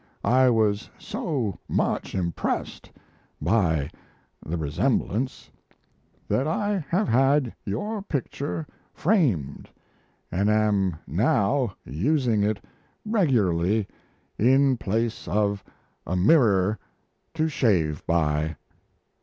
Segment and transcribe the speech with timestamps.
[0.25, 2.89] I was so much impressed
[3.39, 3.91] by
[4.43, 5.51] the resemblance
[6.27, 9.69] that I have had your picture framed,
[10.31, 12.65] and am now using it
[13.05, 13.87] regularly,
[14.39, 15.63] in place of
[16.07, 16.79] a mirror,
[17.35, 18.55] to shave by.